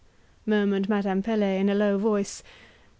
murmured 0.47 0.89
Madame 0.89 1.21
Pelet 1.21 1.59
in 1.59 1.69
a 1.69 1.75
low 1.75 1.99
voice. 1.99 2.41